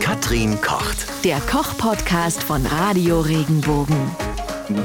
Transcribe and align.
Katrin 0.00 0.60
kocht. 0.60 1.24
Der 1.24 1.38
Koch-Podcast 1.40 2.42
von 2.42 2.64
Radio 2.66 3.20
Regenbogen. 3.20 3.96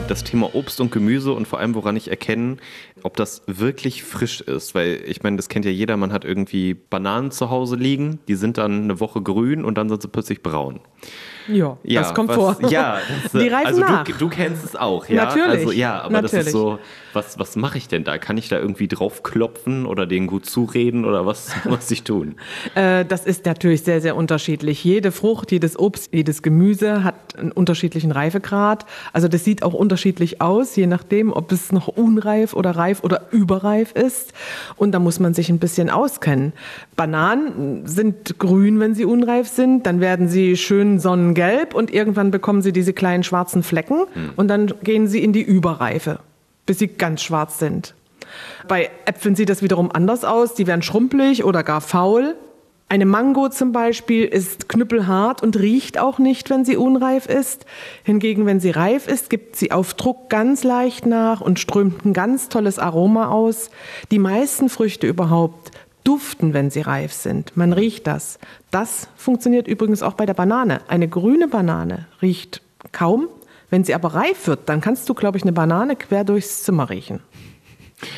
das 0.07 0.23
Thema 0.23 0.53
Obst 0.55 0.79
und 0.79 0.91
Gemüse 0.91 1.33
und 1.33 1.47
vor 1.47 1.59
allem, 1.59 1.75
woran 1.75 1.95
ich 1.95 2.09
erkenne, 2.09 2.57
ob 3.03 3.15
das 3.17 3.43
wirklich 3.47 4.03
frisch 4.03 4.41
ist. 4.41 4.75
Weil 4.75 5.01
ich 5.05 5.23
meine, 5.23 5.37
das 5.37 5.49
kennt 5.49 5.65
ja 5.65 5.71
jeder, 5.71 5.97
man 5.97 6.13
hat 6.13 6.23
irgendwie 6.25 6.73
Bananen 6.73 7.31
zu 7.31 7.49
Hause 7.49 7.75
liegen, 7.75 8.19
die 8.27 8.35
sind 8.35 8.57
dann 8.57 8.83
eine 8.83 8.99
Woche 8.99 9.21
grün 9.21 9.65
und 9.65 9.77
dann 9.77 9.89
sind 9.89 10.01
sie 10.01 10.07
plötzlich 10.07 10.43
braun. 10.43 10.81
Ja, 11.47 11.77
das 11.83 12.13
kommt 12.13 12.29
was, 12.29 12.35
vor. 12.35 12.57
Ja, 12.69 12.99
das, 13.23 13.31
Die 13.31 13.47
reifen 13.47 13.67
also 13.67 13.81
nach. 13.81 14.03
Du, 14.03 14.13
du 14.13 14.29
kennst 14.29 14.63
es 14.63 14.75
auch, 14.75 15.07
ja. 15.09 15.25
Natürlich, 15.25 15.47
Also, 15.47 15.71
ja, 15.71 16.01
aber 16.01 16.21
das 16.21 16.33
natürlich. 16.33 16.47
ist 16.47 16.51
so, 16.53 16.79
was, 17.13 17.39
was 17.39 17.55
mache 17.55 17.77
ich 17.77 17.87
denn 17.87 18.03
da? 18.03 18.17
Kann 18.17 18.37
ich 18.37 18.49
da 18.49 18.57
irgendwie 18.59 18.87
drauf 18.87 19.23
klopfen 19.23 19.85
oder 19.85 20.05
denen 20.05 20.27
gut 20.27 20.45
zureden 20.45 21.05
oder 21.05 21.25
was 21.25 21.51
muss 21.65 21.89
ich 21.91 22.03
tun? 22.03 22.35
Äh, 22.75 23.05
das 23.05 23.25
ist 23.25 23.45
natürlich 23.45 23.83
sehr, 23.83 24.01
sehr 24.01 24.15
unterschiedlich. 24.15 24.83
Jede 24.83 25.11
Frucht, 25.11 25.51
jedes 25.51 25.77
Obst, 25.77 26.13
jedes 26.13 26.41
Gemüse 26.41 27.03
hat 27.03 27.15
einen 27.37 27.51
unterschiedlichen 27.51 28.11
Reifegrad. 28.11 28.85
Also 29.13 29.27
das 29.27 29.43
sieht 29.43 29.63
auch 29.63 29.73
unterschiedlich 29.73 30.41
aus, 30.41 30.75
je 30.75 30.87
nachdem, 30.87 31.33
ob 31.33 31.51
es 31.51 31.71
noch 31.71 31.87
unreif 31.87 32.53
oder 32.53 32.71
reif 32.71 33.03
oder 33.03 33.27
überreif 33.31 33.91
ist. 33.93 34.33
Und 34.75 34.91
da 34.93 34.99
muss 34.99 35.19
man 35.19 35.33
sich 35.33 35.49
ein 35.49 35.59
bisschen 35.59 35.89
auskennen. 35.89 36.53
Bananen 36.95 37.87
sind 37.87 38.39
grün, 38.39 38.79
wenn 38.79 38.95
sie 38.95 39.05
unreif 39.05 39.47
sind. 39.47 39.85
Dann 39.85 39.99
werden 39.99 40.27
sie 40.27 40.57
schön 40.57 40.99
sonnengelb 40.99 41.40
und 41.73 41.93
irgendwann 41.93 42.31
bekommen 42.31 42.61
sie 42.61 42.71
diese 42.71 42.93
kleinen 42.93 43.23
schwarzen 43.23 43.63
Flecken 43.63 44.03
und 44.35 44.47
dann 44.47 44.73
gehen 44.83 45.07
sie 45.07 45.23
in 45.23 45.33
die 45.33 45.41
Überreife, 45.41 46.19
bis 46.65 46.79
sie 46.79 46.87
ganz 46.87 47.21
schwarz 47.21 47.59
sind. 47.59 47.93
Bei 48.67 48.89
Äpfeln 49.05 49.35
sieht 49.35 49.49
das 49.49 49.61
wiederum 49.61 49.91
anders 49.91 50.23
aus. 50.23 50.53
Die 50.53 50.67
werden 50.67 50.81
schrumpelig 50.81 51.43
oder 51.43 51.63
gar 51.63 51.81
faul. 51.81 52.35
Eine 52.91 53.05
Mango 53.05 53.47
zum 53.47 53.71
Beispiel 53.71 54.25
ist 54.25 54.67
knüppelhart 54.67 55.41
und 55.41 55.57
riecht 55.57 55.97
auch 55.97 56.19
nicht, 56.19 56.49
wenn 56.49 56.65
sie 56.65 56.75
unreif 56.75 57.25
ist. 57.25 57.65
Hingegen, 58.03 58.45
wenn 58.45 58.59
sie 58.59 58.71
reif 58.71 59.07
ist, 59.07 59.29
gibt 59.29 59.55
sie 59.55 59.71
auf 59.71 59.93
Druck 59.93 60.29
ganz 60.29 60.65
leicht 60.65 61.05
nach 61.05 61.39
und 61.39 61.57
strömt 61.57 62.03
ein 62.03 62.11
ganz 62.11 62.49
tolles 62.49 62.79
Aroma 62.79 63.29
aus. 63.29 63.69
Die 64.11 64.19
meisten 64.19 64.67
Früchte 64.67 65.07
überhaupt 65.07 65.71
duften, 66.03 66.53
wenn 66.53 66.69
sie 66.69 66.81
reif 66.81 67.13
sind. 67.13 67.55
Man 67.55 67.73
riecht 67.73 68.07
das. 68.07 68.39
Das 68.71 69.07
funktioniert 69.15 69.67
übrigens 69.67 70.03
auch 70.03 70.13
bei 70.13 70.25
der 70.25 70.33
Banane. 70.33 70.81
Eine 70.87 71.07
grüne 71.07 71.47
Banane 71.47 72.07
riecht 72.21 72.61
kaum. 72.91 73.27
Wenn 73.69 73.83
sie 73.83 73.95
aber 73.95 74.13
reif 74.15 74.47
wird, 74.47 74.67
dann 74.67 74.81
kannst 74.81 75.07
du, 75.07 75.13
glaube 75.13 75.37
ich, 75.37 75.43
eine 75.43 75.53
Banane 75.53 75.95
quer 75.95 76.23
durchs 76.23 76.63
Zimmer 76.63 76.89
riechen. 76.89 77.21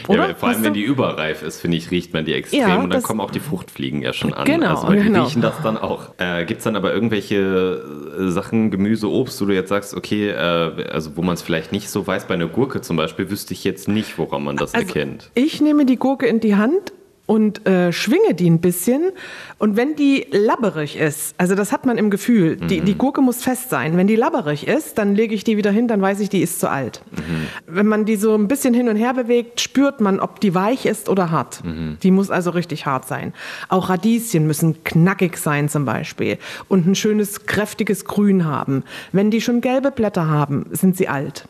Oder? 0.07 0.29
Ja, 0.29 0.35
vor 0.35 0.49
allem, 0.49 0.63
wenn 0.63 0.73
die 0.73 0.83
überreif 0.83 1.43
ist, 1.43 1.59
finde 1.59 1.77
ich, 1.77 1.91
riecht 1.91 2.13
man 2.13 2.25
die 2.25 2.33
extrem 2.33 2.59
Ja, 2.59 2.77
und 2.77 2.93
dann 2.93 3.03
kommen 3.03 3.19
auch 3.19 3.31
die 3.31 3.39
Fruchtfliegen 3.39 4.01
ja 4.01 4.13
schon 4.13 4.33
an. 4.33 4.45
Genau, 4.45 4.69
also, 4.69 4.87
weil 4.87 4.97
die 4.97 5.03
genau. 5.03 5.25
riechen 5.25 5.41
das 5.41 5.61
dann 5.61 5.77
auch. 5.77 6.13
Äh, 6.17 6.45
Gibt 6.45 6.59
es 6.59 6.63
dann 6.63 6.75
aber 6.75 6.93
irgendwelche 6.93 7.83
äh, 8.17 8.29
Sachen, 8.29 8.71
Gemüse, 8.71 9.09
Obst, 9.09 9.41
wo 9.41 9.45
du 9.45 9.53
jetzt 9.53 9.69
sagst, 9.69 9.93
okay, 9.93 10.29
äh, 10.29 10.89
also 10.89 11.15
wo 11.17 11.21
man 11.21 11.33
es 11.33 11.41
vielleicht 11.41 11.71
nicht 11.71 11.89
so 11.89 12.05
weiß, 12.05 12.27
bei 12.27 12.35
einer 12.35 12.47
Gurke 12.47 12.81
zum 12.81 12.97
Beispiel, 12.97 13.29
wüsste 13.29 13.53
ich 13.53 13.63
jetzt 13.63 13.87
nicht, 13.87 14.17
woran 14.17 14.43
man 14.43 14.57
das 14.57 14.73
Also, 14.73 14.87
erkennt. 14.87 15.29
Ich 15.35 15.61
nehme 15.61 15.85
die 15.85 15.97
Gurke 15.97 16.27
in 16.27 16.39
die 16.39 16.55
Hand 16.55 16.93
und 17.25 17.65
äh, 17.65 17.93
schwinge 17.93 18.33
die 18.33 18.49
ein 18.49 18.59
bisschen. 18.59 19.11
Und 19.57 19.77
wenn 19.77 19.95
die 19.95 20.27
labberig 20.31 20.97
ist, 20.97 21.35
also 21.37 21.55
das 21.55 21.71
hat 21.71 21.85
man 21.85 21.97
im 21.97 22.09
Gefühl, 22.09 22.57
die, 22.57 22.81
Mhm. 22.81 22.85
die 22.85 22.95
Gurke 22.97 23.21
muss 23.21 23.41
fest 23.41 23.69
sein. 23.69 23.95
Wenn 23.95 24.07
die 24.07 24.17
labberig 24.17 24.67
ist, 24.67 24.97
dann 24.97 25.15
lege 25.15 25.33
ich 25.33 25.45
die 25.45 25.55
wieder 25.55 25.71
hin, 25.71 25.87
dann 25.87 26.01
weiß 26.01 26.19
ich, 26.19 26.27
die 26.29 26.41
ist 26.41 26.59
zu 26.59 26.69
alt. 26.69 27.01
Mhm. 27.11 27.47
Wenn 27.65 27.87
man 27.87 28.03
die 28.03 28.17
so 28.17 28.35
ein 28.35 28.49
bisschen 28.49 28.73
hin 28.73 28.89
und 28.89 28.97
her 28.97 29.13
bewegt, 29.13 29.61
spürt 29.61 30.01
man, 30.01 30.19
ob 30.19 30.41
die 30.41 30.53
weich 30.53 30.85
ist 30.85 31.07
oder 31.07 31.31
hart. 31.31 31.63
Mhm. 31.63 31.97
Die 32.03 32.11
muss 32.11 32.29
also 32.29 32.49
richtig 32.51 32.85
hart 32.85 33.07
sein. 33.07 33.33
Auch 33.69 33.89
Radieschen 33.89 34.45
müssen 34.45 34.83
knackig 34.83 35.37
sein 35.37 35.69
zum 35.69 35.85
Beispiel 35.85 36.37
und 36.67 36.85
ein 36.85 36.95
schönes, 36.95 37.45
kräftiges 37.45 38.03
Grün 38.03 38.43
haben. 38.45 38.83
Wenn 39.13 39.31
die 39.31 39.39
schon 39.39 39.61
gelbe 39.61 39.91
Blätter 39.91 40.27
haben, 40.27 40.65
sind 40.71 40.97
sie 40.97 41.07
alt. 41.07 41.47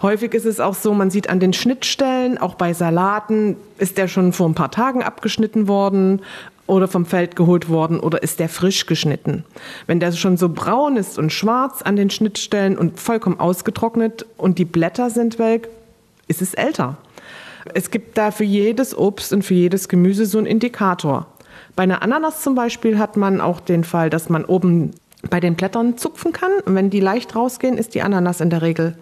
Häufig 0.00 0.32
ist 0.32 0.46
es 0.46 0.58
auch 0.58 0.74
so, 0.74 0.94
man 0.94 1.10
sieht 1.10 1.28
an 1.28 1.38
den 1.38 1.52
Schnittstellen, 1.52 2.38
auch 2.38 2.54
bei 2.54 2.72
Salaten, 2.72 3.56
ist 3.78 3.98
der 3.98 4.08
schon 4.08 4.32
vor 4.32 4.48
ein 4.48 4.54
paar 4.54 4.70
Tagen 4.70 5.02
abgeschnitten 5.02 5.68
worden 5.68 6.22
oder 6.66 6.88
vom 6.88 7.04
Feld 7.04 7.36
geholt 7.36 7.68
worden 7.68 8.00
oder 8.00 8.22
ist 8.22 8.38
der 8.40 8.48
frisch 8.48 8.86
geschnitten. 8.86 9.44
Wenn 9.86 10.00
der 10.00 10.12
schon 10.12 10.36
so 10.36 10.48
braun 10.48 10.96
ist 10.96 11.18
und 11.18 11.32
schwarz 11.32 11.82
an 11.82 11.96
den 11.96 12.08
Schnittstellen 12.10 12.78
und 12.78 12.98
vollkommen 12.98 13.38
ausgetrocknet 13.38 14.24
und 14.38 14.58
die 14.58 14.64
Blätter 14.64 15.10
sind 15.10 15.38
welk, 15.38 15.68
ist 16.26 16.40
es 16.40 16.54
älter. 16.54 16.96
Es 17.74 17.90
gibt 17.90 18.16
da 18.16 18.30
für 18.30 18.44
jedes 18.44 18.96
Obst 18.96 19.32
und 19.32 19.42
für 19.42 19.54
jedes 19.54 19.88
Gemüse 19.88 20.24
so 20.24 20.38
einen 20.38 20.46
Indikator. 20.46 21.26
Bei 21.76 21.82
einer 21.82 22.02
Ananas 22.02 22.42
zum 22.42 22.54
Beispiel 22.54 22.98
hat 22.98 23.16
man 23.16 23.40
auch 23.40 23.60
den 23.60 23.84
Fall, 23.84 24.08
dass 24.08 24.30
man 24.30 24.44
oben 24.44 24.92
bei 25.28 25.40
den 25.40 25.54
Blättern 25.54 25.98
zupfen 25.98 26.32
kann. 26.32 26.52
Und 26.64 26.74
wenn 26.74 26.88
die 26.88 27.00
leicht 27.00 27.36
rausgehen, 27.36 27.76
ist 27.76 27.94
die 27.94 28.02
Ananas 28.02 28.40
in 28.40 28.48
der 28.48 28.62
Regel 28.62 28.96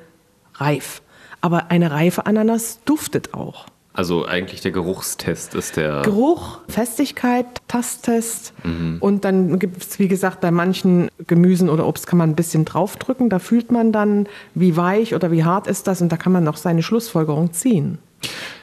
reif. 0.58 1.02
Aber 1.40 1.70
eine 1.70 1.90
reife 1.90 2.26
Ananas 2.26 2.80
duftet 2.84 3.34
auch. 3.34 3.66
Also 3.92 4.26
eigentlich 4.26 4.60
der 4.60 4.70
Geruchstest 4.70 5.56
ist 5.56 5.76
der. 5.76 6.02
Geruch, 6.02 6.60
Festigkeit, 6.68 7.46
Tasttest. 7.66 8.52
Und 9.00 9.24
dann 9.24 9.58
gibt 9.58 9.82
es, 9.82 9.98
wie 9.98 10.06
gesagt, 10.06 10.40
bei 10.40 10.52
manchen 10.52 11.08
Gemüsen 11.26 11.68
oder 11.68 11.84
Obst 11.84 12.06
kann 12.06 12.18
man 12.18 12.30
ein 12.30 12.36
bisschen 12.36 12.64
draufdrücken. 12.64 13.28
Da 13.28 13.40
fühlt 13.40 13.72
man 13.72 13.90
dann, 13.90 14.28
wie 14.54 14.76
weich 14.76 15.16
oder 15.16 15.32
wie 15.32 15.42
hart 15.42 15.66
ist 15.66 15.88
das. 15.88 16.00
Und 16.00 16.12
da 16.12 16.16
kann 16.16 16.30
man 16.30 16.44
noch 16.44 16.58
seine 16.58 16.84
Schlussfolgerung 16.84 17.52
ziehen. 17.52 17.98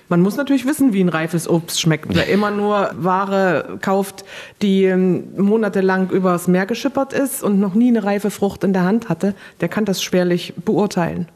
Man 0.07 0.21
muss 0.21 0.38
natürlich 0.38 0.66
wissen, 0.66 0.93
wie 0.93 1.03
ein 1.03 1.09
reifes 1.09 1.49
Obst 1.49 1.81
schmeckt. 1.81 2.13
Wer 2.13 2.27
immer 2.27 2.51
nur 2.51 2.91
Ware 2.95 3.79
kauft, 3.81 4.23
die 4.61 4.85
ähm, 4.85 5.33
monatelang 5.38 6.09
übers 6.09 6.47
Meer 6.47 6.66
geschippert 6.66 7.13
ist 7.13 7.41
und 7.43 7.59
noch 7.59 7.73
nie 7.73 7.89
eine 7.89 8.03
reife 8.03 8.29
Frucht 8.29 8.63
in 8.63 8.73
der 8.73 8.83
Hand 8.83 9.09
hatte, 9.09 9.33
der 9.61 9.69
kann 9.69 9.85
das 9.85 10.03
schwerlich 10.03 10.53
beurteilen. 10.63 11.27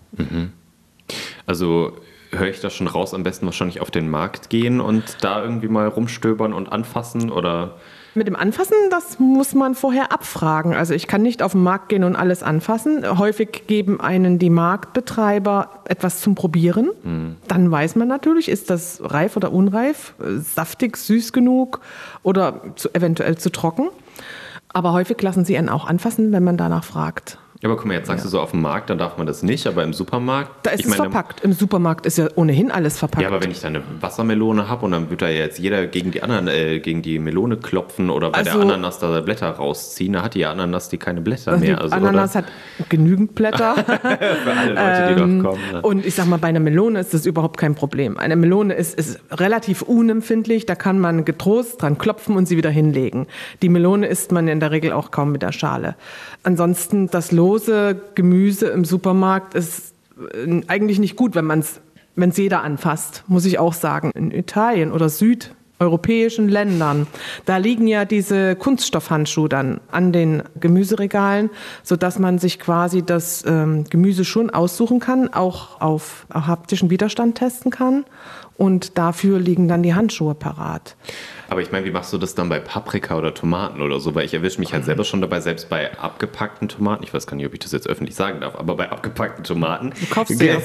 Also 1.47 1.93
höre 2.31 2.49
ich 2.49 2.59
da 2.59 2.69
schon 2.69 2.87
raus, 2.87 3.13
am 3.13 3.23
besten 3.23 3.45
wahrscheinlich 3.45 3.81
auf 3.81 3.89
den 3.89 4.09
Markt 4.09 4.49
gehen 4.49 4.81
und 4.81 5.17
da 5.21 5.43
irgendwie 5.43 5.67
mal 5.67 5.87
rumstöbern 5.87 6.53
und 6.53 6.71
anfassen 6.71 7.31
oder. 7.31 7.77
Mit 8.19 8.27
dem 8.27 8.35
Anfassen, 8.35 8.75
das 8.91 9.17
muss 9.17 9.55
man 9.55 9.75
vorher 9.75 10.11
abfragen. 10.11 10.73
Also 10.73 10.93
ich 10.93 11.07
kann 11.07 11.21
nicht 11.21 11.41
auf 11.41 11.53
den 11.53 11.63
Markt 11.63 11.87
gehen 11.87 12.03
und 12.03 12.17
alles 12.17 12.43
anfassen. 12.43 13.17
Häufig 13.17 13.63
geben 13.65 14.01
einen 14.01 14.39
die 14.39 14.49
Marktbetreiber 14.49 15.83
etwas 15.85 16.19
zum 16.19 16.35
Probieren. 16.35 16.89
Dann 17.47 17.71
weiß 17.71 17.95
man 17.95 18.09
natürlich, 18.09 18.49
ist 18.49 18.69
das 18.69 18.99
reif 19.01 19.37
oder 19.37 19.53
unreif, 19.53 20.15
saftig, 20.19 20.97
süß 20.97 21.31
genug 21.31 21.79
oder 22.21 22.59
zu, 22.75 22.93
eventuell 22.93 23.37
zu 23.37 23.53
trocken. 23.53 23.87
Aber 24.67 24.91
häufig 24.91 25.21
lassen 25.21 25.45
sie 25.45 25.57
einen 25.57 25.69
auch 25.69 25.87
anfassen, 25.87 26.33
wenn 26.33 26.43
man 26.43 26.57
danach 26.57 26.83
fragt. 26.83 27.37
Ja, 27.61 27.67
aber 27.67 27.75
guck 27.75 27.87
mal, 27.87 27.95
jetzt 27.95 28.07
sagst 28.07 28.23
du 28.23 28.29
so 28.29 28.39
auf 28.39 28.51
dem 28.51 28.61
Markt, 28.61 28.89
dann 28.89 28.97
darf 28.97 29.17
man 29.17 29.27
das 29.27 29.43
nicht, 29.43 29.67
aber 29.67 29.83
im 29.83 29.91
Supermarkt. 29.91 30.65
Da 30.65 30.71
ist 30.71 30.85
es 30.85 30.89
meine, 30.91 31.03
verpackt. 31.11 31.41
Im 31.41 31.51
Supermarkt 31.51 32.05
ist 32.05 32.17
ja 32.17 32.29
ohnehin 32.35 32.71
alles 32.71 32.97
verpackt. 32.97 33.21
Ja, 33.21 33.27
aber 33.27 33.43
wenn 33.43 33.51
ich 33.51 33.59
da 33.59 33.67
eine 33.67 33.81
Wassermelone 33.99 34.69
habe 34.69 34.85
und 34.85 34.91
dann 34.91 35.09
wird 35.09 35.21
da 35.21 35.27
jetzt 35.27 35.59
jeder 35.59 35.85
gegen 35.87 36.11
die 36.11 36.23
anderen, 36.23 36.47
äh, 36.47 36.79
gegen 36.79 37.01
die 37.01 37.19
Melone 37.19 37.57
klopfen 37.57 38.09
oder 38.09 38.29
bei 38.31 38.43
der 38.43 38.53
Also- 38.53 38.63
Ananas 38.65 38.99
da 38.99 39.19
Blätter 39.19 39.49
rausziehen, 39.49 40.13
da 40.13 40.21
hat 40.21 40.35
die 40.35 40.45
Ananas 40.45 40.87
die 40.87 40.97
keine 40.97 41.19
Blätter 41.19 41.51
Also 41.51 41.65
mehr. 41.65 41.81
Also, 41.81 41.95
Ananas 41.97 42.31
oder? 42.33 42.45
hat 42.45 42.89
genügend 42.89 43.35
Blätter. 43.35 43.75
Für 43.85 44.51
alle 44.57 44.73
Leute, 44.73 45.15
die 45.17 45.21
Ähm, 45.21 45.43
kommen. 45.43 45.59
Ne? 45.73 45.81
Und 45.81 46.05
ich 46.05 46.15
sag 46.15 46.27
mal, 46.27 46.37
bei 46.39 46.47
einer 46.47 46.61
Melone 46.61 46.97
ist 47.01 47.13
das 47.13 47.25
überhaupt 47.25 47.57
kein 47.59 47.75
Problem. 47.75 48.17
Eine 48.17 48.37
Melone 48.37 48.73
ist, 48.73 48.97
ist 48.97 49.19
relativ 49.31 49.81
unempfindlich, 49.81 50.65
da 50.65 50.75
kann 50.75 50.97
man 50.99 51.25
getrost 51.25 51.81
dran 51.81 51.97
klopfen 51.97 52.37
und 52.37 52.45
sie 52.47 52.55
wieder 52.55 52.69
hinlegen. 52.69 53.27
Die 53.61 53.67
Melone 53.67 54.07
isst 54.07 54.31
man 54.31 54.47
in 54.47 54.61
der 54.61 54.71
Regel 54.71 54.93
auch 54.93 55.11
kaum 55.11 55.33
mit 55.33 55.41
der 55.41 55.51
Schale. 55.51 55.95
Ansonsten 56.43 57.07
das 57.09 57.33
lose 57.49 57.99
Gemüse 58.15 58.67
im 58.67 58.85
Supermarkt 58.85 59.55
ist 59.55 59.93
äh, 60.33 60.61
eigentlich 60.67 60.99
nicht 60.99 61.15
gut, 61.15 61.35
wenn 61.35 61.45
man 61.45 61.59
es 61.59 61.81
wenn 62.15 62.31
es 62.31 62.37
jeder 62.37 62.63
anfasst, 62.63 63.23
muss 63.27 63.45
ich 63.45 63.59
auch 63.59 63.71
sagen. 63.71 64.11
In 64.13 64.31
Italien 64.31 64.91
oder 64.91 65.07
südeuropäischen 65.79 66.49
Ländern, 66.49 67.07
da 67.45 67.55
liegen 67.57 67.87
ja 67.87 68.03
diese 68.03 68.57
Kunststoffhandschuhe 68.57 69.47
dann 69.47 69.79
an 69.89 70.11
den 70.11 70.43
Gemüseregalen, 70.59 71.49
sodass 71.83 72.19
man 72.19 72.37
sich 72.37 72.59
quasi 72.59 73.01
das 73.01 73.45
ähm, 73.47 73.85
Gemüse 73.89 74.25
schon 74.25 74.49
aussuchen 74.49 74.99
kann, 74.99 75.33
auch 75.33 75.79
auf 75.79 76.25
haptischen 76.33 76.89
Widerstand 76.89 77.37
testen 77.37 77.71
kann. 77.71 78.03
Und 78.57 78.97
dafür 78.97 79.39
liegen 79.39 79.69
dann 79.69 79.83
die 79.83 79.93
Handschuhe 79.93 80.35
parat. 80.35 80.97
Aber 81.49 81.61
ich 81.61 81.71
meine, 81.71 81.85
wie 81.85 81.91
machst 81.91 82.11
du 82.11 82.17
das 82.17 82.35
dann 82.35 82.49
bei 82.49 82.59
Paprika 82.59 83.17
oder 83.17 83.33
Tomaten 83.33 83.81
oder 83.81 84.01
so? 84.01 84.15
Weil 84.15 84.25
ich 84.25 84.33
erwische 84.33 84.59
mich 84.59 84.73
halt 84.73 84.83
selber 84.83 85.05
schon 85.05 85.21
dabei, 85.21 85.39
selbst 85.39 85.69
bei 85.69 85.97
abgepackten 85.97 86.67
Tomaten. 86.67 87.03
Ich 87.03 87.13
weiß 87.13 87.25
gar 87.25 87.37
nicht, 87.37 87.45
ob 87.45 87.53
ich 87.53 87.61
das 87.61 87.71
jetzt 87.71 87.87
öffentlich 87.87 88.17
sagen 88.17 88.41
darf, 88.41 88.55
aber 88.55 88.75
bei 88.75 88.89
abgepackten 88.89 89.45
Tomaten. 89.45 89.93
Du 89.97 90.05
kaufst 90.07 90.41
ja. 90.41 90.57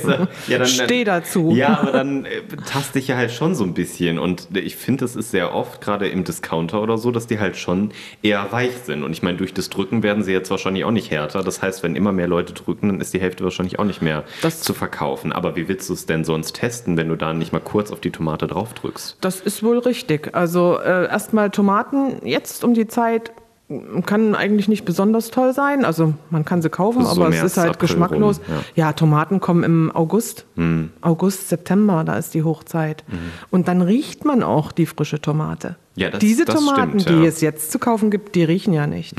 ja, 0.49 0.59
dann, 0.59 0.67
Steh 0.67 1.05
dazu. 1.05 1.53
Ja, 1.55 1.79
aber 1.79 1.93
dann 1.93 2.25
äh, 2.25 2.43
taste 2.67 2.99
ich 2.99 3.07
ja 3.07 3.17
halt 3.17 3.31
schon 3.31 3.55
so 3.55 3.63
ein 3.63 3.75
bisschen. 3.75 4.19
Und 4.19 4.49
ich 4.57 4.75
finde, 4.75 5.04
das 5.05 5.15
ist 5.15 5.31
sehr 5.31 5.55
oft, 5.55 5.81
gerade 5.81 6.09
im 6.09 6.25
Discounter 6.25 6.83
oder 6.83 6.99
so, 6.99 7.11
dass 7.13 7.27
die 7.29 7.39
halt 7.39 7.57
schon 7.57 7.93
eher 8.23 8.51
weich 8.51 8.73
sind. 8.85 9.05
Und 9.05 9.13
ich 9.13 9.23
meine, 9.23 9.39
durch 9.39 9.55
das 9.55 9.71
Drücken 9.71 10.03
werden 10.03 10.25
sie 10.25 10.33
jetzt 10.33 10.51
wahrscheinlich 10.51 10.85
auch 10.85 10.91
nicht 10.91 11.11
härter. 11.11 11.43
Das 11.45 11.63
heißt, 11.63 11.83
wenn 11.83 11.95
immer 11.95 12.11
mehr 12.13 12.27
Leute 12.27 12.53
drücken, 12.55 12.89
dann 12.89 13.01
ist 13.01 13.15
die 13.15 13.21
Hälfte 13.21 13.45
wahrscheinlich 13.45 13.79
auch 13.79 13.85
nicht 13.85 14.03
mehr 14.03 14.25
Das- 14.43 14.61
zu 14.63 14.75
verkaufen. 14.75 15.33
Aber 15.33 15.55
wie 15.57 15.69
willst 15.69 15.89
du 15.89 15.93
es 15.93 16.07
denn 16.07 16.25
sonst 16.25 16.57
testen, 16.57 16.97
wenn 16.97 17.09
du 17.09 17.17
da 17.17 17.33
nicht 17.33 17.53
mal 17.53 17.61
kurz 17.61 17.93
auf 17.93 18.01
die 18.01 18.11
Tomate 18.11 18.47
drauf 18.47 18.75
drückst? 18.75 19.19
Das 19.21 19.41
ist 19.41 19.63
wohl 19.63 19.79
richtig. 19.79 20.35
Also 20.35 20.79
äh, 20.81 21.07
erstmal 21.07 21.51
Tomaten 21.51 22.27
jetzt 22.27 22.65
um 22.65 22.75
die 22.75 22.87
Zeit 22.89 23.33
kann 24.05 24.35
eigentlich 24.35 24.69
nicht 24.69 24.85
besonders 24.85 25.31
toll 25.31 25.55
sein. 25.55 25.85
Also 25.87 26.15
man 26.31 26.45
kann 26.45 26.61
sie 26.61 26.69
kaufen, 26.69 26.99
Also 27.01 27.15
so 27.15 27.21
aber 27.23 27.31
es 27.31 27.37
März, 27.37 27.53
ist 27.53 27.57
halt 27.59 27.71
April 27.71 27.89
geschmacklos. 27.89 28.39
rum, 28.41 28.45
ja. 28.75 28.87
ja. 28.87 28.93
Tomaten 28.93 29.41
kommen 29.41 29.65
im 29.65 29.91
August. 29.91 30.45
Hm. 30.57 30.91
August, 31.01 31.49
September, 31.49 32.05
da 32.05 32.17
ist 32.19 32.35
die 32.35 32.43
Hochzeit. 32.43 33.05
Und 33.51 33.67
dann 33.69 33.81
riecht 33.81 34.25
man 34.27 34.43
auch 34.43 34.71
die 34.71 34.85
frische 34.87 35.21
Tomate. 35.21 35.77
Ja, 35.97 36.11
das- 36.11 36.21
Diese 36.21 36.45
das 36.45 36.55
Tomaten, 36.57 37.01
stimmt, 37.01 37.09
die 37.09 37.13
ja. 37.15 37.19
Hm. 37.21 37.25
es 37.29 37.41
jetzt 37.41 37.73
zu 37.73 37.79
kaufen 37.79 38.11
gibt, 38.11 38.35
die 38.35 38.45
riechen 38.45 38.75
ja 38.75 38.87
nicht. 38.87 39.17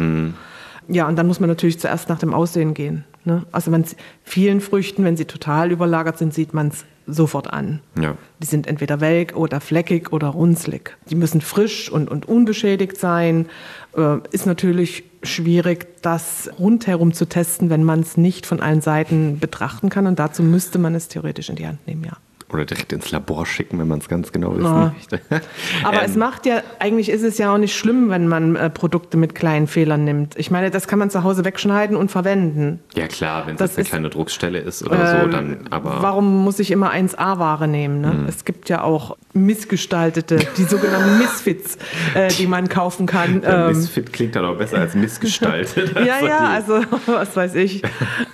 Ja, 0.87 1.07
und 1.07 1.15
dann 1.15 1.25
muss 1.25 1.39
man 1.39 1.49
natürlich 1.49 1.79
zuerst 1.79 2.09
nach 2.09 2.19
dem 2.19 2.33
Aussehen 2.33 2.75
gehen. 2.75 3.03
Ne? 3.23 3.43
Also 3.51 3.71
man, 3.71 3.83
vielen 4.23 4.61
Früchten, 4.61 5.03
wenn 5.03 5.17
sie 5.17 5.25
total 5.25 5.71
überlagert 5.71 6.19
sind, 6.19 6.33
sieht 6.35 6.53
man 6.53 6.67
es 6.67 6.85
sofort 7.07 7.51
an. 7.51 7.81
Ja. 7.99 8.15
Die 8.41 8.47
sind 8.47 8.67
entweder 8.67 9.01
welk 9.01 9.35
oder 9.35 9.61
fleckig 9.61 10.11
oder 10.11 10.27
runzlig. 10.27 10.97
Die 11.09 11.15
müssen 11.15 11.41
frisch 11.41 11.91
und, 11.91 12.09
und 12.09 12.27
unbeschädigt 12.27 12.97
sein. 12.97 13.47
Äh, 13.95 14.17
ist 14.31 14.45
natürlich 14.45 15.03
schwierig, 15.23 16.01
das 16.01 16.49
rundherum 16.59 17.13
zu 17.13 17.25
testen, 17.25 17.69
wenn 17.69 17.83
man 17.83 18.01
es 18.01 18.17
nicht 18.17 18.45
von 18.45 18.59
allen 18.59 18.81
Seiten 18.81 19.39
betrachten 19.39 19.89
kann. 19.89 20.07
Und 20.07 20.19
dazu 20.19 20.43
müsste 20.43 20.79
man 20.79 20.95
es 20.95 21.07
theoretisch 21.07 21.49
in 21.49 21.55
die 21.55 21.67
Hand 21.67 21.85
nehmen, 21.87 22.03
ja. 22.03 22.17
Oder 22.53 22.63
direkt 22.65 22.93
ins 22.93 23.09
Labor 23.11 23.45
schicken, 23.45 23.79
wenn 23.79 23.87
man 23.87 23.99
es 23.99 24.07
ganz 24.07 24.31
genau 24.31 24.55
wissen 24.55 24.65
Ja. 24.65 24.93
möchte. 24.95 25.19
Aber 25.83 25.99
Ähm, 26.03 26.05
es 26.05 26.15
macht 26.15 26.45
ja, 26.45 26.61
eigentlich 26.79 27.09
ist 27.09 27.23
es 27.23 27.37
ja 27.39 27.51
auch 27.53 27.57
nicht 27.57 27.75
schlimm, 27.75 28.09
wenn 28.09 28.27
man 28.27 28.55
äh, 28.55 28.69
Produkte 28.69 29.17
mit 29.17 29.33
kleinen 29.33 29.65
Fehlern 29.67 30.03
nimmt. 30.03 30.35
Ich 30.37 30.51
meine, 30.51 30.69
das 30.69 30.87
kann 30.87 30.99
man 30.99 31.09
zu 31.09 31.23
Hause 31.23 31.43
wegschneiden 31.43 31.97
und 31.97 32.11
verwenden. 32.11 32.79
Ja 32.95 33.07
klar, 33.07 33.47
wenn 33.47 33.55
es 33.55 33.75
eine 33.77 33.85
kleine 33.85 34.09
Druckstelle 34.09 34.59
ist 34.59 34.85
oder 34.85 35.07
so, 35.19 35.25
Ähm, 35.25 35.31
dann 35.31 35.57
aber. 35.71 36.01
Warum 36.03 36.43
muss 36.43 36.59
ich 36.59 36.69
immer 36.71 36.91
1A-Ware 36.93 37.67
nehmen? 37.67 38.01
Ne? 38.01 38.11
Hm. 38.11 38.25
Es 38.27 38.45
gibt 38.45 38.69
ja 38.69 38.83
auch 38.83 39.17
missgestaltete, 39.33 40.37
die 40.57 40.63
sogenannten 40.63 41.17
Misfits, 41.17 41.77
äh, 42.13 42.27
die 42.29 42.45
man 42.47 42.69
kaufen 42.69 43.05
kann. 43.07 43.41
Ja, 43.41 43.69
Ähm, 43.69 43.75
Misfit 43.77 44.13
klingt 44.13 44.35
dann 44.35 44.45
auch 44.45 44.57
besser 44.57 44.77
als 44.77 44.93
missgestaltet. 44.93 45.93
ja, 46.05 46.15
Also 46.15 46.27
ja, 46.27 46.37
also 46.49 46.81
was 47.07 47.35
weiß 47.35 47.55
ich, 47.55 47.83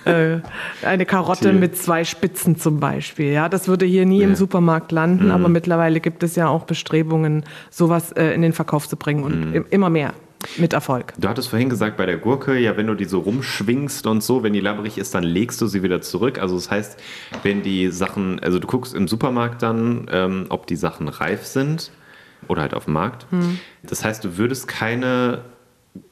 äh, 0.04 0.38
eine 0.84 1.06
Karotte 1.06 1.52
Die- 1.52 1.58
mit 1.58 1.76
zwei 1.78 2.04
Spitzen 2.04 2.56
zum 2.58 2.78
Beispiel. 2.78 3.32
Ja, 3.32 3.48
das 3.48 3.68
würde 3.68 3.86
hier 3.86 4.01
nie 4.06 4.20
Ja. 4.20 4.26
Mhm. 4.26 4.32
im 4.32 4.36
Supermarkt 4.36 4.92
landen, 4.92 5.30
aber 5.30 5.48
mittlerweile 5.48 6.00
gibt 6.00 6.22
es 6.22 6.36
ja 6.36 6.48
auch 6.48 6.64
Bestrebungen, 6.64 7.44
sowas 7.70 8.12
äh, 8.12 8.32
in 8.34 8.42
den 8.42 8.52
Verkauf 8.52 8.88
zu 8.88 8.96
bringen 8.96 9.24
und 9.24 9.48
Mhm. 9.50 9.54
im- 9.54 9.66
immer 9.70 9.90
mehr 9.90 10.12
mit 10.56 10.72
Erfolg. 10.72 11.14
Du 11.18 11.28
hattest 11.28 11.48
vorhin 11.50 11.68
gesagt, 11.68 11.96
bei 11.96 12.04
der 12.04 12.16
Gurke, 12.18 12.58
ja, 12.58 12.76
wenn 12.76 12.88
du 12.88 12.94
die 12.94 13.04
so 13.04 13.20
rumschwingst 13.20 14.06
und 14.08 14.24
so, 14.24 14.42
wenn 14.42 14.52
die 14.52 14.60
labberig 14.60 14.98
ist, 14.98 15.14
dann 15.14 15.22
legst 15.22 15.60
du 15.60 15.66
sie 15.68 15.82
wieder 15.84 16.00
zurück. 16.02 16.40
Also 16.40 16.56
das 16.56 16.68
heißt, 16.70 16.98
wenn 17.44 17.62
die 17.62 17.88
Sachen, 17.92 18.40
also 18.40 18.58
du 18.58 18.66
guckst 18.66 18.92
im 18.94 19.06
Supermarkt 19.06 19.62
dann, 19.62 20.06
ähm, 20.10 20.46
ob 20.48 20.66
die 20.66 20.74
Sachen 20.76 21.06
reif 21.08 21.44
sind 21.46 21.92
oder 22.48 22.62
halt 22.62 22.74
auf 22.74 22.86
dem 22.86 22.94
Markt. 22.94 23.26
Hm. 23.30 23.60
Das 23.84 24.04
heißt, 24.04 24.24
du 24.24 24.36
würdest 24.36 24.66
keine 24.66 25.42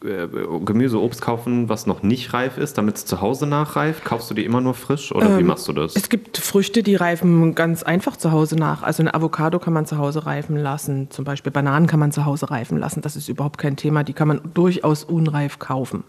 Gemüse, 0.01 1.01
Obst 1.01 1.23
kaufen, 1.23 1.71
was 1.71 1.87
noch 1.87 2.03
nicht 2.03 2.35
reif 2.35 2.59
ist, 2.59 2.77
damit 2.77 2.97
es 2.97 3.07
zu 3.07 3.23
Hause 3.23 3.47
nachreift. 3.47 4.05
Kaufst 4.05 4.31
du 4.31 4.35
die 4.35 4.45
immer 4.45 4.61
nur 4.61 4.75
frisch 4.75 5.11
oder 5.13 5.39
wie 5.39 5.43
machst 5.43 5.69
du 5.69 5.73
das? 5.73 5.95
Ähm, 5.95 6.03
Es 6.03 6.09
gibt 6.11 6.37
Früchte, 6.37 6.83
die 6.83 6.97
reifen 6.97 7.55
ganz 7.55 7.83
einfach 7.83 8.17
zu 8.17 8.31
Hause 8.31 8.57
nach. 8.57 8.83
Also 8.83 9.03
eine 9.03 9.15
Avocado 9.15 9.59
kann 9.59 9.73
man 9.73 9.87
zu 9.87 9.97
Hause 9.97 10.27
reifen 10.27 10.57
lassen. 10.57 11.11
Zum 11.11 11.25
Beispiel 11.25 11.51
Bananen 11.51 11.87
kann 11.87 12.01
man 12.01 12.13
zu 12.13 12.27
Hause 12.27 12.51
reifen 12.51 12.79
lassen. 12.79 13.01
Das 13.01 13.17
ist 13.17 13.29
überhaupt 13.29 13.57
kein 13.59 13.77
Thema. 13.77 14.05
Die 14.05 14.13
kann 14.13 14.29
man 14.29 14.41
durchaus 14.53 15.05
unreif 15.05 15.59
kaufen. 15.59 16.05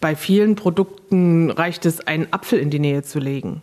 Bei 0.00 0.16
vielen 0.16 0.56
Produkten 0.56 1.50
reicht 1.50 1.86
es, 1.86 2.06
einen 2.06 2.32
Apfel 2.32 2.58
in 2.58 2.70
die 2.70 2.78
Nähe 2.80 3.02
zu 3.02 3.20
legen. 3.20 3.62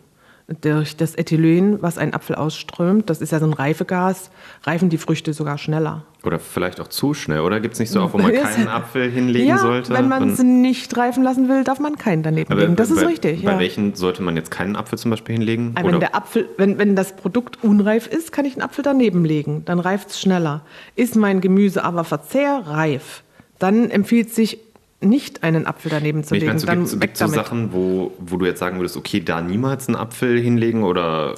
Durch 0.60 0.94
das 0.96 1.16
Ethylen, 1.16 1.80
was 1.80 1.96
ein 1.96 2.12
Apfel 2.12 2.36
ausströmt, 2.36 3.08
das 3.08 3.22
ist 3.22 3.32
ja 3.32 3.38
so 3.38 3.46
ein 3.46 3.54
Reifegas, 3.54 4.30
reifen 4.64 4.90
die 4.90 4.98
Früchte 4.98 5.32
sogar 5.32 5.56
schneller. 5.56 6.04
Oder 6.22 6.38
vielleicht 6.38 6.80
auch 6.80 6.88
zu 6.88 7.14
schnell, 7.14 7.40
oder? 7.40 7.60
Gibt 7.60 7.74
es 7.74 7.80
nicht 7.80 7.90
so 7.90 8.02
auch, 8.02 8.12
wo 8.12 8.18
man 8.18 8.30
keinen 8.42 8.68
Apfel 8.68 9.10
hinlegen 9.10 9.48
ja, 9.48 9.56
sollte? 9.56 9.94
wenn 9.94 10.06
man 10.06 10.28
es 10.30 10.42
nicht 10.42 10.94
reifen 10.98 11.22
lassen 11.22 11.48
will, 11.48 11.64
darf 11.64 11.80
man 11.80 11.96
keinen 11.96 12.22
daneben 12.22 12.52
Aber 12.52 12.60
legen. 12.60 12.76
Das 12.76 12.90
ist 12.90 13.00
bei, 13.00 13.06
richtig. 13.06 13.42
Bei 13.42 13.52
ja. 13.52 13.58
welchen 13.58 13.94
sollte 13.94 14.22
man 14.22 14.36
jetzt 14.36 14.50
keinen 14.50 14.76
Apfel 14.76 14.98
zum 14.98 15.10
Beispiel 15.10 15.36
hinlegen? 15.36 15.72
Aber 15.76 15.92
Wenn 15.92 16.00
der 16.00 16.14
Apfel, 16.14 16.46
wenn, 16.58 16.78
wenn 16.78 16.94
das 16.94 17.16
Produkt 17.16 17.64
unreif 17.64 18.06
ist, 18.06 18.30
kann 18.30 18.44
ich 18.44 18.52
einen 18.52 18.62
Apfel 18.62 18.84
daneben 18.84 19.24
legen. 19.24 19.62
Dann 19.64 19.80
reift 19.80 20.10
es 20.10 20.20
schneller. 20.20 20.60
Ist 20.94 21.16
mein 21.16 21.40
Gemüse 21.40 21.82
aber 21.82 22.04
verzehrreif, 22.04 23.22
dann 23.58 23.90
empfiehlt 23.90 24.34
sich 24.34 24.58
nicht 25.04 25.42
einen 25.42 25.66
Apfel 25.66 25.90
daneben 25.90 26.24
zu 26.24 26.34
ich 26.34 26.40
legen. 26.40 26.50
meine, 26.50 26.60
so 26.60 26.66
dann 26.66 26.78
gibt 26.80 26.88
es 26.88 27.00
weg 27.00 27.10
so 27.14 27.24
damit. 27.26 27.36
Sachen, 27.36 27.72
wo, 27.72 28.12
wo 28.18 28.36
du 28.36 28.46
jetzt 28.46 28.60
sagen 28.60 28.78
würdest, 28.78 28.96
okay, 28.96 29.20
da 29.20 29.40
niemals 29.40 29.88
einen 29.88 29.96
Apfel 29.96 30.40
hinlegen 30.40 30.82
oder 30.84 31.34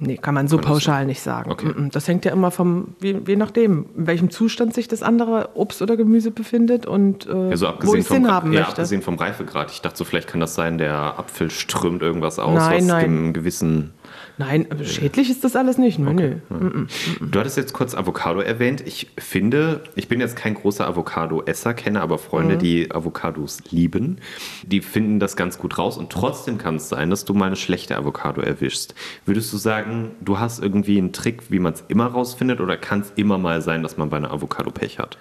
Nee, 0.00 0.16
kann 0.16 0.32
man 0.34 0.46
so 0.46 0.58
pauschal 0.58 1.06
nicht 1.06 1.20
sagen. 1.20 1.50
Okay. 1.50 1.72
Das 1.90 2.06
hängt 2.06 2.24
ja 2.24 2.30
immer 2.32 2.52
vom, 2.52 2.94
je, 3.02 3.34
nachdem, 3.34 3.86
in 3.96 4.06
welchem 4.06 4.30
Zustand 4.30 4.72
sich 4.72 4.86
das 4.86 5.02
andere 5.02 5.50
Obst 5.54 5.82
oder 5.82 5.96
Gemüse 5.96 6.30
befindet 6.30 6.86
und 6.86 7.26
äh, 7.26 7.50
ja, 7.50 7.56
so 7.56 7.66
wo 7.80 7.92
vom, 7.92 8.02
Sinn 8.02 8.30
haben 8.30 8.52
ja, 8.52 8.60
möchte. 8.60 8.74
abgesehen 8.74 9.02
vom 9.02 9.16
Reifegrad. 9.16 9.72
Ich 9.72 9.80
dachte 9.80 9.96
so, 9.98 10.04
vielleicht 10.04 10.28
kann 10.28 10.38
das 10.38 10.54
sein, 10.54 10.78
der 10.78 11.18
Apfel 11.18 11.50
strömt 11.50 12.02
irgendwas 12.02 12.38
aus, 12.38 12.54
Nein, 12.54 12.76
was 12.78 12.86
nein. 12.86 13.04
dem 13.04 13.32
gewissen 13.32 13.92
Nein, 14.38 14.66
aber 14.70 14.84
schädlich 14.84 15.30
ist 15.30 15.42
das 15.42 15.56
alles 15.56 15.78
nicht. 15.78 15.98
Nö, 15.98 16.12
nö. 16.12 16.86
Du 17.20 17.38
hattest 17.40 17.56
jetzt 17.56 17.72
kurz 17.72 17.94
Avocado 17.94 18.40
erwähnt. 18.40 18.82
Ich 18.86 19.08
finde, 19.18 19.82
ich 19.96 20.06
bin 20.08 20.20
jetzt 20.20 20.36
kein 20.36 20.54
großer 20.54 20.86
Avocado-Esser, 20.86 21.74
kenne 21.74 22.00
aber 22.00 22.18
Freunde, 22.18 22.54
Mhm. 22.54 22.58
die 22.60 22.90
Avocados 22.92 23.58
lieben. 23.70 24.18
Die 24.64 24.80
finden 24.80 25.18
das 25.18 25.34
ganz 25.36 25.58
gut 25.58 25.76
raus 25.78 25.98
und 25.98 26.10
trotzdem 26.10 26.56
kann 26.56 26.76
es 26.76 26.88
sein, 26.88 27.10
dass 27.10 27.24
du 27.24 27.34
mal 27.34 27.46
eine 27.46 27.56
schlechte 27.56 27.96
Avocado 27.96 28.40
erwischst. 28.40 28.94
Würdest 29.26 29.52
du 29.52 29.56
sagen, 29.56 30.12
du 30.20 30.38
hast 30.38 30.62
irgendwie 30.62 30.98
einen 30.98 31.12
Trick, 31.12 31.50
wie 31.50 31.58
man 31.58 31.72
es 31.72 31.84
immer 31.88 32.06
rausfindet 32.06 32.60
oder 32.60 32.76
kann 32.76 33.00
es 33.00 33.12
immer 33.16 33.38
mal 33.38 33.60
sein, 33.60 33.82
dass 33.82 33.96
man 33.96 34.08
bei 34.10 34.18
einer 34.18 34.30
Avocado 34.32 34.70
Pech 34.70 34.98
hat? 34.98 35.18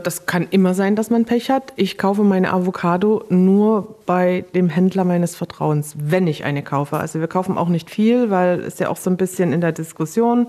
Das 0.00 0.26
kann 0.26 0.46
immer 0.50 0.74
sein, 0.74 0.96
dass 0.96 1.10
man 1.10 1.24
Pech 1.24 1.50
hat. 1.50 1.72
Ich 1.76 1.98
kaufe 1.98 2.22
meine 2.22 2.52
Avocado 2.52 3.24
nur 3.28 3.96
bei 4.06 4.44
dem 4.54 4.68
Händler 4.68 5.04
meines 5.04 5.36
Vertrauens, 5.36 5.94
wenn 5.98 6.26
ich 6.26 6.44
eine 6.44 6.62
kaufe. 6.62 6.96
Also 6.96 7.20
wir 7.20 7.28
kaufen 7.28 7.58
auch 7.58 7.68
nicht 7.68 7.90
viel, 7.90 8.30
weil 8.30 8.60
es 8.60 8.78
ja 8.78 8.88
auch 8.88 8.96
so 8.96 9.10
ein 9.10 9.16
bisschen 9.16 9.52
in 9.52 9.60
der 9.60 9.72
Diskussion 9.72 10.48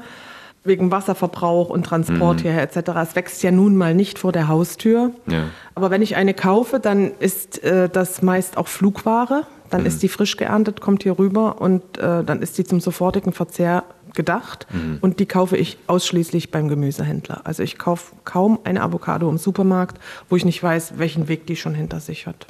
wegen 0.64 0.92
Wasserverbrauch 0.92 1.70
und 1.70 1.86
Transport 1.86 2.42
hierher 2.42 2.62
etc. 2.62 2.92
Es 3.02 3.16
wächst 3.16 3.42
ja 3.42 3.52
nun 3.52 3.76
mal 3.76 3.96
nicht 3.96 4.20
vor 4.20 4.32
der 4.32 4.48
Haustür. 4.48 5.12
Ja. 5.26 5.46
Aber 5.74 5.90
wenn 5.90 6.02
ich 6.02 6.16
eine 6.16 6.34
kaufe, 6.34 6.80
dann 6.80 7.12
ist 7.20 7.64
äh, 7.64 7.90
das 7.90 8.22
meist 8.22 8.58
auch 8.58 8.68
Flugware. 8.68 9.46
Dann 9.72 9.86
ist 9.86 10.04
die 10.04 10.10
frisch 10.10 10.36
geerntet, 10.36 10.82
kommt 10.82 11.04
hier 11.04 11.18
rüber 11.18 11.62
und 11.62 11.98
äh, 11.98 12.26
dann 12.26 12.42
ist 12.42 12.58
die 12.58 12.66
zum 12.66 12.82
sofortigen 12.82 13.32
Verzehr 13.32 13.86
gedacht. 14.14 14.68
Und 15.02 15.20
die 15.20 15.26
kaufe 15.26 15.56
ich 15.58 15.78
ausschließlich 15.88 16.52
beim 16.52 16.68
Gemüsehändler. 16.68 17.42
Also 17.46 17.64
ich 17.64 17.78
kaufe 17.78 18.14
kaum 18.26 18.60
eine 18.64 18.82
Avocado 18.82 19.30
im 19.30 19.38
Supermarkt, 19.38 20.00
wo 20.30 20.36
ich 20.36 20.46
nicht 20.46 20.62
weiß, 20.62 20.94
welchen 20.98 21.28
Weg 21.28 21.46
die 21.48 21.56
schon 21.56 21.74
hinter 21.74 22.00
sich 22.00 22.28
hat. 22.28 22.46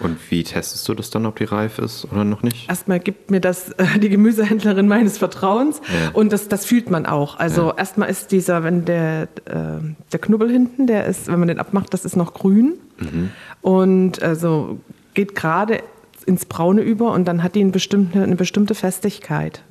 Und 0.00 0.18
wie 0.30 0.42
testest 0.44 0.88
du 0.88 0.94
das 0.94 1.10
dann, 1.10 1.26
ob 1.26 1.36
die 1.36 1.44
reif 1.44 1.78
ist 1.78 2.06
oder 2.10 2.24
noch 2.24 2.42
nicht? 2.42 2.68
Erstmal 2.68 3.00
gibt 3.00 3.30
mir 3.30 3.40
das 3.40 3.70
äh, 3.72 3.98
die 3.98 4.08
Gemüsehändlerin 4.08 4.88
meines 4.88 5.18
Vertrauens 5.18 5.80
Ja. 5.92 6.10
und 6.12 6.32
das, 6.32 6.48
das 6.48 6.64
fühlt 6.66 6.90
man 6.90 7.06
auch. 7.06 7.38
Also 7.38 7.72
erstmal 7.76 8.08
ist 8.10 8.32
dieser, 8.32 8.64
wenn 8.64 8.84
der, 8.84 9.22
äh, 9.44 9.56
der 10.12 10.18
Knubbel 10.20 10.50
hinten, 10.50 10.86
der 10.86 11.04
ist, 11.06 11.28
wenn 11.28 11.38
man 11.38 11.48
den 11.48 11.58
abmacht, 11.58 11.92
das 11.94 12.04
ist 12.04 12.16
noch 12.16 12.34
grün 12.34 12.74
und 13.62 14.22
also 14.22 14.78
geht 15.14 15.34
gerade 15.34 15.82
ins 16.26 16.44
Braune 16.44 16.82
über 16.82 17.12
und 17.12 17.24
dann 17.26 17.42
hat 17.42 17.54
die 17.54 17.60
eine 17.60 17.70
bestimmte, 17.70 18.22
eine 18.22 18.36
bestimmte 18.36 18.74
Festigkeit. 18.74 19.62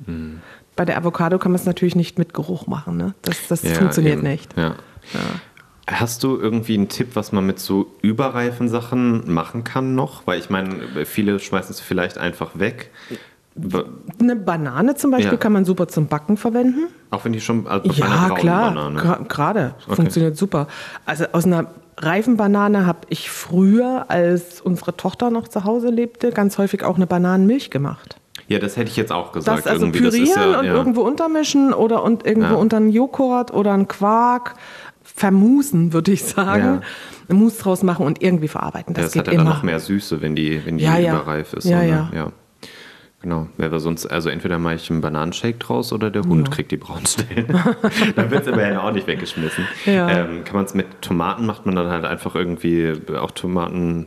Bei 0.80 0.86
der 0.86 0.96
Avocado 0.96 1.36
kann 1.38 1.52
man 1.52 1.60
es 1.60 1.66
natürlich 1.66 1.94
nicht 1.94 2.18
mit 2.18 2.32
Geruch 2.32 2.66
machen. 2.66 2.96
Ne? 2.96 3.12
Das, 3.20 3.48
das 3.48 3.62
Ja, 3.64 3.74
funktioniert 3.74 4.20
eben. 4.20 4.26
nicht. 4.26 4.56
Ja. 4.56 4.76
Hast 5.86 6.22
du 6.22 6.38
irgendwie 6.38 6.72
einen 6.72 6.88
Tipp, 6.88 7.08
was 7.16 7.32
man 7.32 7.44
mit 7.44 7.58
so 7.58 7.94
überreifen 8.00 8.66
Sachen 8.70 9.30
machen 9.30 9.62
kann 9.62 9.94
noch? 9.94 10.26
Weil 10.26 10.38
ich 10.38 10.48
meine, 10.48 11.04
viele 11.04 11.38
schmeißen 11.38 11.72
es 11.72 11.80
vielleicht 11.80 12.16
einfach 12.16 12.58
weg. 12.58 12.92
Eine 14.18 14.36
Banane 14.36 14.94
zum 14.94 15.10
Beispiel 15.10 15.32
Ja. 15.32 15.36
kann 15.36 15.52
man 15.52 15.66
super 15.66 15.86
zum 15.86 16.06
Backen 16.06 16.38
verwenden. 16.38 16.86
Auch 17.10 17.26
wenn 17.26 17.34
die 17.34 17.42
schon 17.42 17.66
also 17.66 17.86
Ja, 17.92 18.30
klar, 18.30 19.24
gerade. 19.28 19.74
Funktioniert 19.86 20.38
super. 20.38 20.66
Also 21.04 21.26
aus 21.32 21.44
einer 21.44 21.66
reifen 21.98 22.38
Banane 22.38 22.86
habe 22.86 23.00
ich 23.10 23.30
früher, 23.30 24.06
als 24.08 24.62
unsere 24.62 24.96
Tochter 24.96 25.28
noch 25.28 25.46
zu 25.46 25.64
Hause 25.64 25.90
lebte, 25.90 26.30
ganz 26.30 26.56
häufig 26.56 26.84
auch 26.84 26.96
eine 26.96 27.06
Bananenmilch 27.06 27.70
gemacht. 27.70 28.16
Ja, 28.50 28.58
das 28.58 28.76
hätte 28.76 28.90
ich 28.90 28.96
jetzt 28.96 29.12
auch 29.12 29.30
gesagt. 29.32 29.58
Das 29.60 29.66
also 29.66 29.86
irgendwie. 29.86 30.00
pürieren 30.00 30.26
das 30.34 30.36
ja, 30.52 30.58
und 30.58 30.66
ja. 30.66 30.74
irgendwo 30.74 31.02
untermischen 31.02 31.72
oder 31.72 32.02
und 32.02 32.26
irgendwo 32.26 32.54
Ja. 32.54 32.58
unter 32.58 32.78
einen 32.78 32.90
Joghurt 32.90 33.52
oder 33.52 33.72
einen 33.72 33.86
Quark 33.86 34.56
vermusen, 35.02 35.92
würde 35.92 36.10
ich 36.12 36.24
sagen. 36.24 36.80
Eine 37.28 37.38
Mousse 37.38 37.62
draus 37.62 37.82
machen 37.84 38.06
und 38.06 38.22
irgendwie 38.22 38.48
verarbeiten. 38.48 38.94
Ja, 38.94 39.02
Das 39.02 39.06
das 39.06 39.12
geht 39.12 39.20
hat 39.20 39.26
ja 39.28 39.38
dann 39.38 39.46
immer. 39.46 39.54
noch 39.54 39.62
mehr 39.62 39.78
Süße, 39.78 40.20
wenn 40.20 40.34
die, 40.34 40.60
wenn 40.66 40.78
die 40.78 40.84
Ja, 40.84 40.98
ja. 40.98 41.14
überreif 41.14 41.52
ist. 41.52 41.64
Ja, 41.66 41.82
ja. 41.82 42.10
ja. 42.12 42.32
Genau, 43.22 43.48
wäre 43.58 43.78
sonst, 43.80 44.06
also 44.06 44.30
entweder 44.30 44.58
mache 44.58 44.76
ich 44.76 44.90
einen 44.90 45.02
Bananenshake 45.02 45.58
draus 45.58 45.92
oder 45.92 46.10
der 46.10 46.22
Hund 46.22 46.50
kriegt 46.50 46.72
die 46.72 46.78
braunen 46.78 47.04
Stellen. 47.06 47.46
dann 48.16 48.30
wird 48.30 48.46
es 48.46 48.48
aber 48.52 48.66
ja 48.66 48.80
auch 48.82 48.92
nicht 48.92 49.06
weggeschmissen. 49.06 49.64
Ja. 49.84 50.08
Ähm, 50.08 50.42
kann 50.44 50.56
man 50.56 50.64
es 50.64 50.72
mit 50.74 50.86
Tomaten, 51.02 51.44
macht 51.44 51.66
man 51.66 51.76
dann 51.76 51.88
halt 51.90 52.06
einfach 52.06 52.34
irgendwie 52.34 52.94
auch 53.20 53.30
Tomaten 53.32 54.06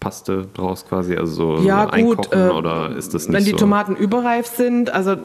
Paste 0.00 0.46
draus 0.54 0.86
quasi, 0.86 1.16
also 1.16 1.56
so 1.56 1.62
Ja, 1.64 1.84
gut. 1.86 1.94
einkochen 1.94 2.38
äh, 2.38 2.50
oder 2.50 2.94
ist 2.96 3.14
das 3.14 3.26
nicht 3.26 3.36
wenn 3.36 3.44
die 3.44 3.50
so? 3.50 3.56
Tomaten 3.56 3.96
überreif 3.96 4.46
sind, 4.46 4.90
also 4.90 5.16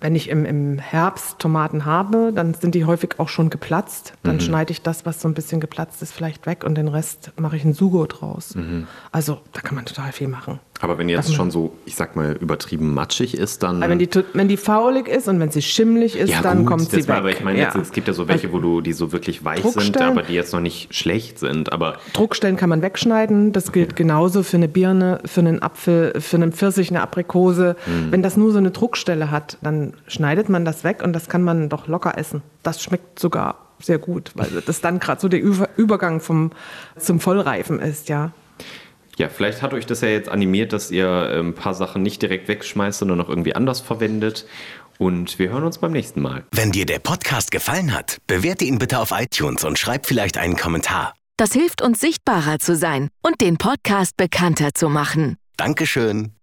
wenn 0.00 0.14
ich 0.14 0.30
im, 0.30 0.46
im 0.46 0.78
Herbst 0.78 1.38
Tomaten 1.38 1.84
habe, 1.84 2.32
dann 2.34 2.54
sind 2.54 2.74
die 2.74 2.86
häufig 2.86 3.18
auch 3.18 3.28
schon 3.28 3.50
geplatzt. 3.50 4.14
Mhm. 4.22 4.28
Dann 4.28 4.40
schneide 4.40 4.70
ich 4.72 4.80
das, 4.80 5.04
was 5.04 5.20
so 5.20 5.28
ein 5.28 5.34
bisschen 5.34 5.60
geplatzt 5.60 6.00
ist, 6.00 6.12
vielleicht 6.12 6.46
weg 6.46 6.64
und 6.64 6.76
den 6.76 6.88
Rest 6.88 7.32
mache 7.36 7.56
ich 7.56 7.64
ein 7.64 7.74
Sugo 7.74 8.06
draus. 8.06 8.54
Mhm. 8.54 8.86
Also 9.12 9.40
da 9.52 9.60
kann 9.60 9.74
man 9.74 9.84
total 9.84 10.12
viel 10.12 10.28
machen. 10.28 10.58
Aber 10.84 10.98
wenn 10.98 11.08
jetzt 11.08 11.26
Also- 11.26 11.32
schon 11.34 11.50
so, 11.50 11.72
ich 11.86 11.96
sag 11.96 12.14
mal, 12.14 12.32
übertrieben 12.40 12.94
matschig 12.94 13.34
ist, 13.36 13.62
dann. 13.62 13.82
Aber 13.82 13.90
wenn 13.90 13.98
die, 13.98 14.08
wenn 14.34 14.48
die 14.48 14.56
faulig 14.56 15.08
ist 15.08 15.26
und 15.28 15.40
wenn 15.40 15.50
sie 15.50 15.62
schimmlig 15.62 16.16
ist, 16.16 16.30
ja, 16.30 16.42
dann 16.42 16.58
gut, 16.58 16.66
kommt 16.66 16.90
sie 16.90 16.96
weg. 17.08 17.10
Aber 17.10 17.30
ich 17.30 17.42
meine, 17.42 17.58
jetzt, 17.58 17.74
Ja. 17.74 17.80
es 17.80 17.90
gibt 17.92 18.06
ja 18.06 18.14
so 18.14 18.28
welche, 18.28 18.52
wo 18.52 18.58
du 18.58 18.80
die 18.80 18.92
so 18.92 19.10
wirklich 19.12 19.44
weich 19.44 19.64
sind, 19.64 20.00
aber 20.00 20.22
die 20.22 20.34
jetzt 20.34 20.52
noch 20.52 20.60
nicht 20.60 20.94
schlecht 20.94 21.38
sind. 21.38 21.72
Aber 21.72 21.96
Druckstellen 22.12 22.56
kann 22.56 22.68
man 22.68 22.82
wegschneiden. 22.82 23.52
Das 23.52 23.72
gilt 23.72 23.96
genauso 23.96 24.42
für 24.42 24.56
eine 24.58 24.68
Birne, 24.68 25.20
für 25.24 25.40
einen 25.40 25.62
Apfel, 25.62 26.20
für 26.20 26.36
einen 26.36 26.52
Pfirsich, 26.52 26.90
eine 26.90 27.00
Aprikose. 27.02 27.76
Hm. 27.86 28.12
Wenn 28.12 28.22
das 28.22 28.36
nur 28.36 28.52
so 28.52 28.58
eine 28.58 28.70
Druckstelle 28.70 29.30
hat, 29.30 29.58
dann 29.62 29.94
schneidet 30.06 30.48
man 30.48 30.64
das 30.64 30.84
weg 30.84 31.02
und 31.02 31.12
das 31.14 31.28
kann 31.28 31.42
man 31.42 31.68
doch 31.68 31.88
locker 31.88 32.18
essen. 32.18 32.42
Das 32.62 32.82
schmeckt 32.82 33.18
sogar 33.18 33.58
sehr 33.80 33.98
gut, 33.98 34.30
weil 34.34 34.48
das 34.64 34.80
dann 34.80 34.98
gerade 35.00 35.20
so 35.20 35.28
der 35.28 35.40
Über 35.42 35.68
Übergang 35.76 36.20
vom, 36.20 36.52
zum 36.96 37.20
Vollreifen 37.20 37.80
ist, 37.80 38.08
ja. 38.08 38.32
Ja, 39.18 39.28
vielleicht 39.28 39.62
hat 39.62 39.74
euch 39.74 39.86
das 39.86 40.00
ja 40.00 40.08
jetzt 40.08 40.28
animiert, 40.28 40.72
dass 40.72 40.90
ihr 40.90 41.06
äh, 41.06 41.38
ein 41.38 41.54
paar 41.54 41.74
Sachen 41.74 42.02
nicht 42.02 42.22
direkt 42.22 42.48
wegschmeißt, 42.48 42.98
sondern 42.98 43.18
noch 43.18 43.28
irgendwie 43.28 43.54
anders 43.54 43.80
verwendet. 43.80 44.46
Und 44.98 45.38
wir 45.38 45.50
hören 45.50 45.64
uns 45.64 45.78
beim 45.78 45.92
nächsten 45.92 46.20
Mal. 46.20 46.44
Wenn 46.52 46.72
dir 46.72 46.86
der 46.86 47.00
Podcast 47.00 47.50
gefallen 47.50 47.92
hat, 47.92 48.18
bewerte 48.26 48.64
ihn 48.64 48.78
bitte 48.78 49.00
auf 49.00 49.12
iTunes 49.12 49.64
und 49.64 49.78
schreib 49.78 50.06
vielleicht 50.06 50.38
einen 50.38 50.56
Kommentar. 50.56 51.14
Das 51.36 51.52
hilft 51.52 51.82
uns 51.82 52.00
sichtbarer 52.00 52.60
zu 52.60 52.76
sein 52.76 53.08
und 53.20 53.40
den 53.40 53.56
Podcast 53.56 54.16
bekannter 54.16 54.72
zu 54.72 54.88
machen. 54.88 55.36
Dankeschön. 55.56 56.33